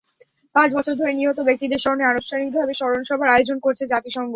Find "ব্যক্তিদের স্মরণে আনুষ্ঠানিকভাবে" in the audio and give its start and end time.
1.47-2.73